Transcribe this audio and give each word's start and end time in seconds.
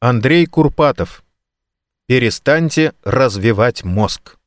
Андрей 0.00 0.46
Курпатов. 0.46 1.24
Перестаньте 2.06 2.92
развивать 3.02 3.82
мозг. 3.82 4.38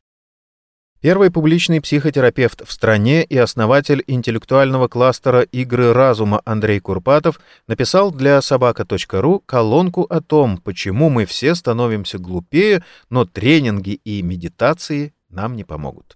Первый 1.02 1.30
публичный 1.30 1.82
психотерапевт 1.82 2.66
в 2.66 2.72
стране 2.72 3.26
и 3.26 3.36
основатель 3.36 4.02
интеллектуального 4.08 4.88
кластера 4.88 5.42
«Игры 5.42 5.92
разума» 5.92 6.42
Андрей 6.46 6.80
Курпатов 6.80 7.42
написал 7.68 8.14
для 8.14 8.42
собака.ру 8.42 9.42
колонку 9.42 10.04
о 10.04 10.22
том, 10.22 10.58
почему 10.58 11.10
мы 11.10 11.26
все 11.26 11.54
становимся 11.54 12.18
глупее, 12.18 12.82
но 13.10 13.26
тренинги 13.26 14.00
и 14.06 14.22
медитации 14.22 15.14
нам 15.28 15.58
не 15.58 15.66
помогут. 15.66 16.16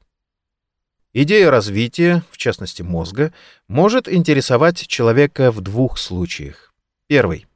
Идея 1.12 1.52
развития, 1.52 2.24
в 2.32 2.38
частности 2.38 2.84
мозга, 2.84 3.34
может 3.68 4.08
интересовать 4.08 4.88
человека 4.88 5.52
в 5.52 5.60
двух 5.60 5.98
случаях. 5.98 6.74
Первый. 7.08 7.48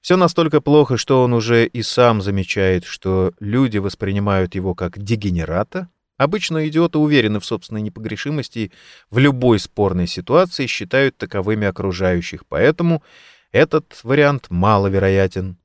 Все 0.00 0.16
настолько 0.16 0.60
плохо, 0.60 0.96
что 0.96 1.22
он 1.22 1.32
уже 1.32 1.66
и 1.66 1.82
сам 1.82 2.22
замечает, 2.22 2.84
что 2.84 3.32
люди 3.40 3.78
воспринимают 3.78 4.54
его 4.54 4.74
как 4.74 4.98
дегенерата, 4.98 5.88
Обычно 6.18 6.66
идиоты 6.66 6.98
уверены 6.98 7.38
в 7.38 7.46
собственной 7.46 7.80
непогрешимости 7.80 8.72
в 9.08 9.18
любой 9.18 9.60
спорной 9.60 10.08
ситуации 10.08 10.66
считают 10.66 11.16
таковыми 11.16 11.66
окружающих, 11.68 12.44
поэтому 12.46 13.04
этот 13.52 14.00
вариант 14.02 14.46
маловероятен. 14.50 15.56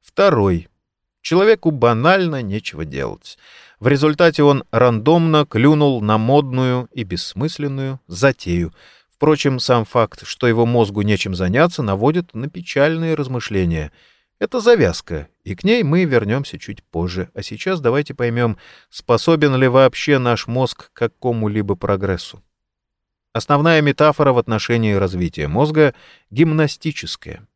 Второй. 0.00 0.68
Человеку 1.22 1.72
банально 1.72 2.40
нечего 2.40 2.84
делать. 2.84 3.36
В 3.80 3.88
результате 3.88 4.44
он 4.44 4.62
рандомно 4.70 5.44
клюнул 5.44 6.00
на 6.00 6.18
модную 6.18 6.88
и 6.92 7.02
бессмысленную 7.02 8.00
затею. 8.06 8.72
Впрочем, 9.16 9.58
сам 9.58 9.84
факт, 9.84 10.26
что 10.26 10.46
его 10.46 10.66
мозгу 10.66 11.02
нечем 11.02 11.34
заняться, 11.34 11.82
наводит 11.82 12.34
на 12.34 12.48
печальные 12.48 13.14
размышления— 13.14 13.92
это 14.38 14.60
завязка, 14.60 15.28
и 15.44 15.54
к 15.54 15.64
ней 15.64 15.82
мы 15.82 16.04
вернемся 16.04 16.58
чуть 16.58 16.84
позже. 16.84 17.30
А 17.32 17.42
сейчас 17.42 17.80
давайте 17.80 18.12
поймем, 18.12 18.58
способен 18.90 19.56
ли 19.56 19.66
вообще 19.66 20.18
наш 20.18 20.46
мозг 20.46 20.90
к 20.90 20.92
какому-либо 20.92 21.74
прогрессу. 21.74 22.42
Основная 23.32 23.80
метафора 23.80 24.34
в 24.34 24.38
отношении 24.38 24.92
развития 24.92 25.48
мозга— 25.48 25.94
гимнастическая. 26.30 27.46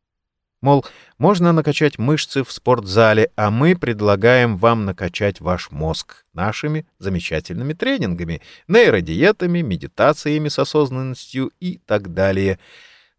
Мол, 0.61 0.85
можно 1.17 1.51
накачать 1.51 1.97
мышцы 1.97 2.43
в 2.43 2.51
спортзале, 2.51 3.31
а 3.35 3.49
мы 3.49 3.75
предлагаем 3.75 4.57
вам 4.57 4.85
накачать 4.85 5.41
ваш 5.41 5.71
мозг 5.71 6.25
нашими 6.33 6.85
замечательными 6.99 7.73
тренингами, 7.73 8.41
нейродиетами, 8.67 9.61
медитациями 9.61 10.49
с 10.49 10.59
осознанностью 10.59 11.51
и 11.59 11.79
так 11.85 12.13
далее— 12.13 12.59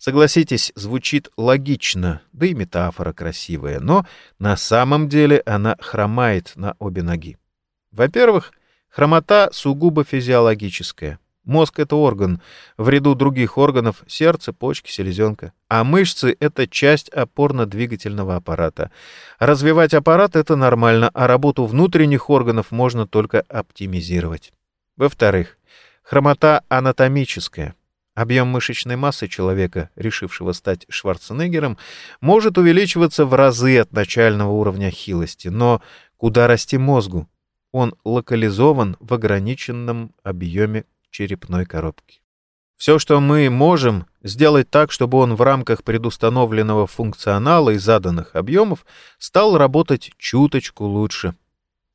Согласитесь, 0.03 0.73
звучит 0.75 1.31
логично, 1.37 2.23
да 2.33 2.47
и 2.47 2.55
метафора 2.55 3.12
красивая, 3.12 3.79
но 3.79 4.05
на 4.41 4.56
самом 4.56 5.09
деле 5.09 5.41
она 5.47 5.77
хромает 5.79 6.51
на 6.56 6.75
обе 6.81 7.05
ноги. 7.05 7.39
Во-первых, 7.93 8.51
хромота 8.89 9.51
сугубо 9.53 10.03
физиологическая. 10.03 11.21
Мозг— 11.45 11.79
это 11.81 11.97
орган, 11.97 12.41
в 12.77 12.89
ряду 12.89 13.15
других 13.15 13.59
органов— 13.59 14.05
сердце, 14.07 14.53
почки, 14.53 14.91
селезенка. 14.91 15.53
А 15.69 15.83
мышцы— 15.83 16.37
это 16.41 16.69
часть 16.69 17.09
опорно-двигательного 17.09 18.37
аппарата. 18.37 18.91
Развивать 19.39 19.95
аппарат— 19.95 20.37
это 20.37 20.55
нормально, 20.55 21.11
а 21.15 21.27
работу 21.27 21.65
внутренних 21.67 22.31
органов 22.31 22.71
можно 22.71 23.07
только 23.07 23.41
оптимизировать. 23.49 24.53
Во-вторых, 24.97 25.59
хромота 26.03 26.62
анатомическая— 26.69 27.75
Объем 28.15 28.49
мышечной 28.49 28.97
массы 28.97 29.27
человека, 29.27 29.89
решившего 29.97 30.53
стать 30.53 30.84
Шварценеггером, 30.91 31.79
может 32.21 32.59
увеличиваться 32.59 33.25
в 33.25 33.33
разы 33.33 33.79
от 33.79 33.93
начального 33.93 34.51
уровня 34.51 34.91
хилости, 34.91 35.49
но 35.49 35.81
куда 36.19 36.47
расти 36.47 36.77
мозгу? 36.77 37.27
Он 37.71 37.95
локализован 38.05 38.99
в 39.01 39.15
ограниченном 39.15 40.12
объеме 40.23 40.84
черепной 41.13 41.65
коробки. 41.67 42.21
Все, 42.77 42.99
что 42.99 43.21
мы 43.21 43.49
можем, 43.49 44.06
сделать 44.25 44.69
так, 44.69 44.91
чтобы 44.91 45.19
он 45.19 45.37
в 45.37 45.43
рамках 45.43 45.84
предустановленного 45.84 46.89
функционала 46.89 47.71
и 47.71 47.78
заданных 47.78 48.34
объемов 48.34 48.84
стал 49.19 49.56
работать 49.56 50.11
чуточку 50.19 50.87
лучше. 50.87 51.37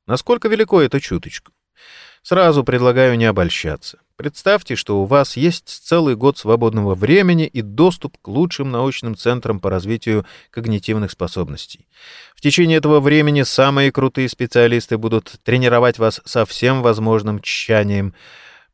Насколько 0.05 0.47
велико 0.47 0.81
это 0.81 1.01
чуточку? 1.01 1.51
Сразу 2.21 2.63
предлагаю 2.63 3.17
не 3.17 3.25
обольщаться. 3.25 3.99
Представьте, 4.17 4.75
что 4.75 5.01
у 5.01 5.05
вас 5.05 5.37
есть 5.37 5.67
целый 5.67 6.15
год 6.15 6.37
свободного 6.37 6.95
времени 6.95 7.45
и 7.45 7.61
доступ 7.61 8.17
к 8.19 8.27
лучшим 8.27 8.71
научным 8.71 9.15
центрам 9.15 9.59
по 9.59 9.69
развитию 9.69 10.25
когнитивных 10.49 11.11
способностей. 11.11 11.87
В 12.35 12.41
течение 12.41 12.79
этого 12.79 12.99
времени 12.99 13.43
самые 13.43 13.91
крутые 13.91 14.27
специалисты 14.27 14.97
будут 14.97 15.35
тренировать 15.43 15.99
вас 15.99 16.19
со 16.25 16.45
всем 16.45 16.81
возможным 16.81 17.41
тщанием, 17.41 18.15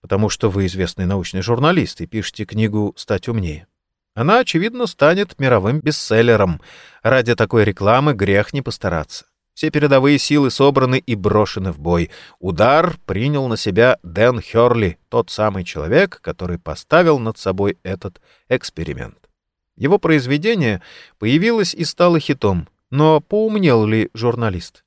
потому 0.04 0.28
что 0.28 0.50
вы 0.50 0.66
известный 0.66 1.06
научный 1.06 1.42
журналист 1.42 2.02
и 2.02 2.06
пишете 2.06 2.44
книгу 2.44 2.94
«Стать 2.98 3.30
умнее». 3.30 3.68
Она, 4.16 4.40
очевидно, 4.40 4.86
станет 4.86 5.40
мировым 5.40 5.80
бестселлером. 5.80 6.60
Ради 7.02 7.36
такой 7.36 7.64
рекламы 7.64 8.14
грех 8.14 8.52
не 8.52 8.62
постараться. 8.62 9.26
Все 9.54 9.70
передовые 9.70 10.20
силы 10.20 10.52
собраны 10.52 11.00
и 11.00 11.16
брошены 11.16 11.72
в 11.72 11.80
бой. 11.80 12.12
Удар 12.40 12.98
принял 13.06 13.48
на 13.48 13.56
себя 13.56 13.98
Дэн 14.04 14.42
Хёрли, 14.42 14.98
тот 15.08 15.30
самый 15.30 15.64
человек, 15.64 16.20
который 16.22 16.60
поставил 16.60 17.18
над 17.18 17.38
собой 17.38 17.78
этот 17.84 18.22
эксперимент. 18.50 19.30
Его 19.78 20.00
произведение 20.00 20.82
появилось 21.18 21.74
и 21.74 21.86
стало 21.86 22.20
хитом, 22.20 22.68
но 22.92 23.22
поумнел 23.22 23.86
ли 23.86 24.10
журналист? 24.14 24.83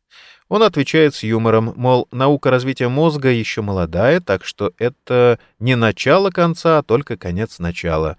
Он 0.49 0.63
отвечает 0.63 1.15
с 1.15 1.25
юмором, 1.25 1.73
мол, 1.77 2.07
наука 2.13 2.51
развития 2.51 2.89
мозга 2.89 3.31
еще 3.31 3.63
молодая, 3.63 4.21
так 4.21 4.45
что 4.45 4.73
это 4.79 5.41
не 5.59 5.75
начало 5.75 6.31
конца, 6.31 6.79
а 6.79 6.83
только 6.83 7.17
конец 7.17 7.59
начала. 7.59 8.17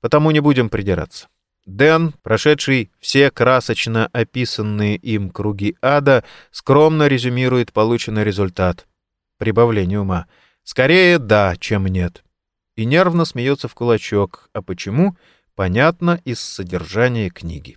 Потому 0.00 0.30
не 0.30 0.40
будем 0.40 0.68
придираться. 0.68 1.28
Дэн, 1.64 2.12
прошедший 2.22 2.90
все 2.98 3.30
красочно 3.30 4.08
описанные 4.12 4.96
им 4.96 5.30
круги 5.30 5.76
ада, 5.80 6.24
скромно 6.50 7.06
резюмирует 7.06 7.72
полученный 7.72 8.24
результат. 8.24 8.86
Прибавление 9.38 10.00
ума. 10.00 10.26
Скорее 10.64 11.18
да, 11.18 11.56
чем 11.58 11.86
нет. 11.86 12.24
И 12.76 12.84
нервно 12.84 13.24
смеется 13.24 13.68
в 13.68 13.74
кулачок. 13.74 14.50
А 14.52 14.60
почему? 14.60 15.16
Понятно 15.54 16.20
из 16.24 16.40
содержания 16.40 17.30
книги. 17.30 17.76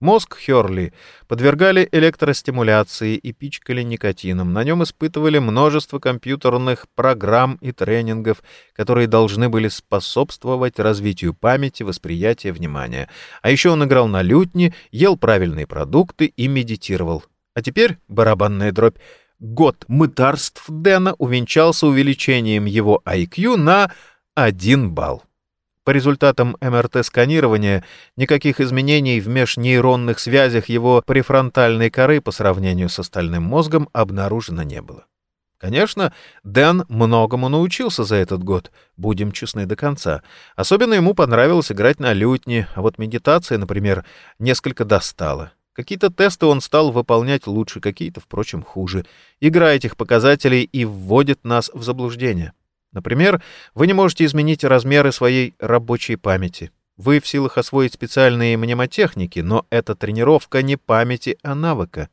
Мозг 0.00 0.36
Хёрли 0.44 0.92
подвергали 1.28 1.88
электростимуляции 1.90 3.16
и 3.16 3.32
пичкали 3.32 3.82
никотином. 3.82 4.52
На 4.52 4.64
нем 4.64 4.82
испытывали 4.82 5.38
множество 5.38 5.98
компьютерных 5.98 6.86
программ 6.94 7.56
и 7.60 7.72
тренингов, 7.72 8.42
которые 8.74 9.06
должны 9.06 9.48
были 9.48 9.68
способствовать 9.68 10.78
развитию 10.78 11.32
памяти, 11.32 11.84
восприятия, 11.84 12.52
внимания. 12.52 13.08
А 13.40 13.50
еще 13.50 13.70
он 13.70 13.84
играл 13.84 14.08
на 14.08 14.22
лютне, 14.22 14.74
ел 14.90 15.16
правильные 15.16 15.66
продукты 15.66 16.26
и 16.26 16.48
медитировал. 16.48 17.24
А 17.54 17.62
теперь 17.62 17.98
барабанная 18.08 18.72
дробь. 18.72 18.98
Год 19.38 19.84
мытарств 19.88 20.64
Дэна 20.68 21.14
увенчался 21.18 21.86
увеличением 21.86 22.64
его 22.66 23.02
IQ 23.06 23.56
на 23.56 23.92
один 24.34 24.92
балл. 24.92 25.22
По 25.84 25.90
результатам 25.90 26.56
МРТ-сканирования 26.62 27.84
никаких 28.16 28.60
изменений 28.60 29.20
в 29.20 29.28
межнейронных 29.28 30.18
связях 30.18 30.70
его 30.70 31.02
префронтальной 31.06 31.90
коры 31.90 32.22
по 32.22 32.32
сравнению 32.32 32.88
с 32.88 32.98
остальным 32.98 33.42
мозгом 33.42 33.90
обнаружено 33.92 34.62
не 34.62 34.80
было. 34.80 35.04
Конечно, 35.58 36.12
Дэн 36.42 36.84
многому 36.88 37.48
научился 37.48 38.04
за 38.04 38.16
этот 38.16 38.42
год, 38.42 38.70
будем 38.96 39.30
честны 39.30 39.66
до 39.66 39.76
конца. 39.76 40.22
Особенно 40.56 40.94
ему 40.94 41.14
понравилось 41.14 41.70
играть 41.70 42.00
на 42.00 42.12
лютне, 42.12 42.68
а 42.74 42.82
вот 42.82 42.98
медитация, 42.98 43.58
например, 43.58 44.04
несколько 44.38 44.84
достала. 44.84 45.52
Какие-то 45.74 46.10
тесты 46.10 46.46
он 46.46 46.60
стал 46.60 46.92
выполнять 46.92 47.46
лучше, 47.46 47.80
какие-то, 47.80 48.20
впрочем, 48.20 48.62
хуже. 48.62 49.04
Игра 49.40 49.72
этих 49.72 49.96
показателей 49.96 50.62
и 50.62 50.84
вводит 50.84 51.44
нас 51.44 51.70
в 51.74 51.82
заблуждение. 51.82 52.52
Например, 52.94 53.42
вы 53.74 53.86
не 53.86 53.92
можете 53.92 54.24
изменить 54.24 54.64
размеры 54.64 55.12
своей 55.12 55.54
рабочей 55.58 56.16
памяти. 56.16 56.70
Вы 56.96 57.18
в 57.18 57.26
силах 57.26 57.58
освоить 57.58 57.92
специальные 57.92 58.56
мнемотехники, 58.56 59.40
но 59.40 59.66
это 59.68 59.96
тренировка 59.96 60.62
не 60.62 60.76
памяти, 60.76 61.36
а 61.42 61.56
навыка. 61.56 62.08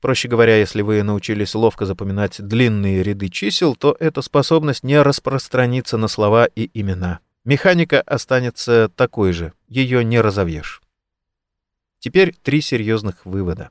Проще 0.00 0.28
говоря, 0.28 0.56
если 0.56 0.82
вы 0.82 1.02
научились 1.02 1.56
ловко 1.56 1.84
запоминать 1.84 2.40
длинные 2.40 3.02
ряды 3.02 3.28
чисел, 3.28 3.74
то 3.74 3.96
эта 3.98 4.22
способность 4.22 4.84
не 4.84 5.02
распространится 5.02 5.96
на 5.96 6.06
слова 6.06 6.46
и 6.46 6.70
имена. 6.74 7.18
Механика 7.44 8.00
останется 8.02 8.88
такой 8.94 9.32
же, 9.32 9.52
ее 9.66 10.04
не 10.04 10.20
разовьешь. 10.20 10.80
Теперь 11.98 12.32
три 12.40 12.60
серьезных 12.60 13.26
вывода. 13.26 13.70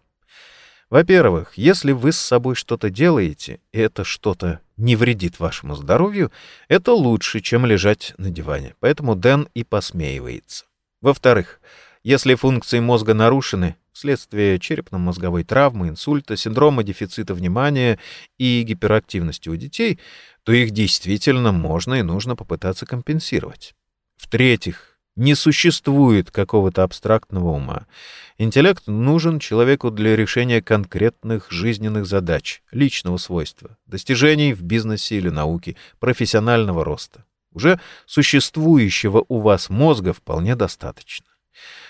Во-первых, 0.89 1.53
если 1.55 1.91
вы 1.91 2.11
с 2.11 2.17
собой 2.17 2.55
что-то 2.55 2.89
делаете, 2.89 3.59
и 3.71 3.79
это 3.79 4.03
что-то 4.03 4.59
не 4.75 4.95
вредит 4.95 5.39
вашему 5.39 5.75
здоровью, 5.75 6.31
это 6.67 6.93
лучше, 6.93 7.41
чем 7.41 7.65
лежать 7.65 8.13
на 8.17 8.31
диване. 8.31 8.75
Поэтому 8.79 9.15
Дэн 9.15 9.47
и 9.53 9.63
посмеивается. 9.63 10.65
Во-вторых, 11.01 11.61
если 12.03 12.33
функции 12.33 12.79
мозга 12.79 13.13
нарушены, 13.13 13.75
вследствие 13.91 14.59
черепно-мозговой 14.59 15.43
травмы, 15.43 15.89
инсульта, 15.89 16.35
синдрома 16.35 16.83
дефицита 16.83 17.35
внимания 17.35 17.99
и 18.37 18.63
гиперактивности 18.63 19.49
у 19.49 19.55
детей, 19.55 19.99
то 20.43 20.53
их 20.53 20.71
действительно 20.71 21.51
можно 21.51 21.95
и 21.95 22.01
нужно 22.01 22.35
попытаться 22.35 22.85
компенсировать. 22.85 23.75
В-третьих, 24.17 24.88
не 25.19 25.35
существует 25.35 26.31
какого-то 26.31 26.83
абстрактного 26.83 27.49
ума. 27.49 27.85
Интеллект 28.37 28.87
нужен 28.87 29.39
человеку 29.39 29.91
для 29.91 30.15
решения 30.15 30.61
конкретных 30.61 31.51
жизненных 31.51 32.05
задач, 32.05 32.63
личного 32.71 33.17
свойства, 33.17 33.77
достижений 33.85 34.53
в 34.53 34.63
бизнесе 34.63 35.17
или 35.17 35.27
науке, 35.27 35.75
профессионального 35.99 36.85
роста. 36.85 37.25
Уже 37.51 37.81
существующего 38.05 39.25
у 39.27 39.39
вас 39.39 39.69
мозга 39.69 40.13
вполне 40.13 40.55
достаточно. 40.55 41.25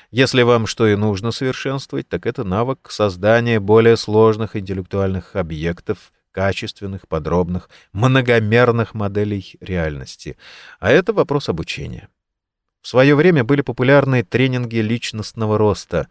Если 0.09 0.41
вам 0.41 0.65
что 0.65 0.87
и 0.87 0.95
нужно 0.95 1.29
совершенствовать, 1.31 2.09
так 2.09 2.25
это 2.25 2.43
навык 2.43 2.89
создания 2.89 3.59
более 3.59 3.95
сложных 3.95 4.55
интеллектуальных 4.55 5.35
объектов, 5.35 6.11
качественных, 6.31 7.07
подробных, 7.07 7.69
многомерных 7.93 8.95
моделей 8.95 9.55
реальности. 9.61 10.35
А 10.79 10.89
это 10.89 11.13
вопрос 11.13 11.47
обучения. 11.47 12.09
В 12.81 12.87
свое 12.87 13.15
время 13.15 13.43
были 13.43 13.61
популярны 13.61 14.23
тренинги 14.23 14.77
личностного 14.77 15.57
роста. 15.57 16.07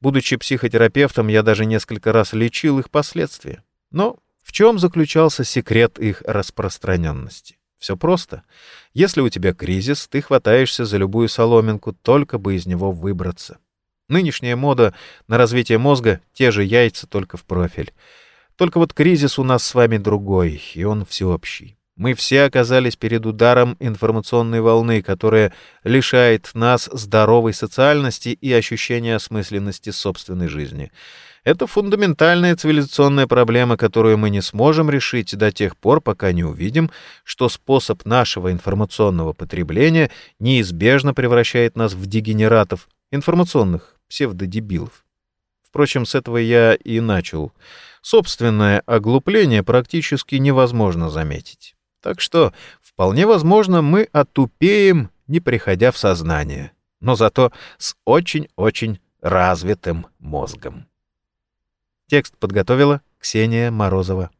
Будучи 0.00 0.36
психотерапевтом, 0.36 1.28
я 1.28 1.42
даже 1.42 1.64
несколько 1.64 2.12
раз 2.12 2.32
лечил 2.32 2.78
их 2.78 2.90
последствия. 2.90 3.64
Но 3.90 4.18
в 4.42 4.52
чем 4.52 4.78
заключался 4.78 5.44
секрет 5.44 5.98
их 5.98 6.22
распространенности? 6.26 7.58
Все 7.78 7.96
просто. 7.96 8.44
Если 8.94 9.20
у 9.20 9.28
тебя 9.28 9.52
кризис, 9.52 10.06
ты 10.06 10.22
хватаешься 10.22 10.84
за 10.84 10.98
любую 10.98 11.28
соломинку, 11.28 11.92
только 11.92 12.38
бы 12.38 12.54
из 12.54 12.66
него 12.66 12.92
выбраться. 12.92 13.58
Нынешняя 14.08 14.54
мода 14.54 14.94
на 15.26 15.36
развитие 15.36 15.78
мозга— 15.78 16.20
те 16.32 16.52
же 16.52 16.62
яйца, 16.62 17.08
только 17.08 17.36
в 17.36 17.44
профиль. 17.44 17.92
Только 18.56 18.78
вот 18.78 18.94
кризис 18.94 19.38
у 19.38 19.44
нас 19.44 19.64
с 19.64 19.74
вами 19.74 19.96
другой, 19.96 20.62
и 20.74 20.84
он 20.84 21.04
всеобщий. 21.04 21.76
Мы 21.96 22.14
все 22.14 22.44
оказались 22.44 22.96
перед 22.96 23.26
ударом 23.26 23.76
информационной 23.78 24.62
волны, 24.62 25.02
которая 25.02 25.52
лишает 25.84 26.50
нас 26.54 26.88
здоровой 26.90 27.52
социальности 27.52 28.30
и 28.30 28.52
ощущения 28.52 29.16
осмысленности 29.16 29.90
собственной 29.90 30.48
жизни. 30.48 30.90
Это 31.44 31.66
фундаментальная 31.66 32.56
цивилизационная 32.56 33.26
проблема, 33.26 33.76
которую 33.76 34.16
мы 34.16 34.30
не 34.30 34.40
сможем 34.40 34.88
решить 34.88 35.36
до 35.36 35.52
тех 35.52 35.76
пор, 35.76 36.00
пока 36.00 36.32
не 36.32 36.44
увидим, 36.44 36.90
что 37.24 37.48
способ 37.48 38.06
нашего 38.06 38.52
информационного 38.52 39.34
потребления 39.34 40.10
неизбежно 40.38 41.12
превращает 41.12 41.76
нас 41.76 41.92
в 41.92 42.06
дегенератов, 42.06 42.88
информационных 43.10 43.96
псевдодебилов. 44.08 45.04
Впрочем, 45.62 46.06
с 46.06 46.14
этого 46.14 46.36
я 46.36 46.74
и 46.74 47.00
начал. 47.00 47.52
Собственное 48.02 48.80
оглупление 48.86 49.62
практически 49.62 50.36
невозможно 50.36 51.10
заметить. 51.10 51.74
Так 52.02 52.20
что, 52.20 52.52
вполне 52.82 53.26
возможно, 53.26 53.80
мы 53.80 54.08
отупеем, 54.12 55.10
не 55.28 55.38
приходя 55.38 55.92
в 55.92 55.96
сознание, 55.96 56.72
но 57.00 57.14
зато 57.14 57.52
с 57.78 57.94
очень-очень 58.04 59.00
развитым 59.20 60.06
мозгом. 60.18 60.88
Текст 62.08 62.36
подготовила 62.36 63.00
Ксения 63.18 63.70
Морозова. 63.70 64.30